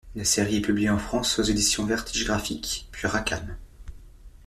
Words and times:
La 0.15 0.23
série 0.25 0.55
est 0.55 0.61
publiée 0.61 0.89
en 0.89 0.97
France 0.97 1.37
aux 1.37 1.43
éditions 1.43 1.85
Vertige 1.85 2.25
Graphic 2.25 2.87
puis 2.91 3.05
Rackham. 3.05 3.55